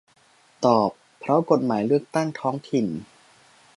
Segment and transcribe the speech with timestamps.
[0.65, 2.87] ตอบ เพราะกฎหมายเลือกตั้งท้องถิ่น